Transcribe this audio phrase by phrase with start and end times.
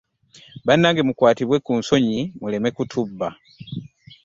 [0.65, 3.27] Banange mukwatibwe ku nsonyi muleme kutubba.